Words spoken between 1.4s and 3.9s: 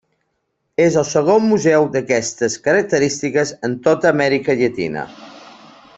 museu d'aquestes característiques en